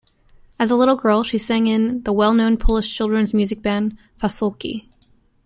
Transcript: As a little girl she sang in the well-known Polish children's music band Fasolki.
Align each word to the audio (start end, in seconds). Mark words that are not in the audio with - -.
As 0.57 0.71
a 0.71 0.75
little 0.75 0.95
girl 0.95 1.21
she 1.21 1.37
sang 1.37 1.67
in 1.67 2.01
the 2.01 2.11
well-known 2.11 2.57
Polish 2.57 2.91
children's 2.91 3.35
music 3.35 3.61
band 3.61 3.99
Fasolki. 4.19 4.89